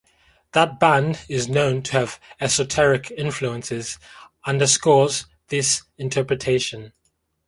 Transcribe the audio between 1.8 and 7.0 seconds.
to have esoteric influences underscores this interpretation.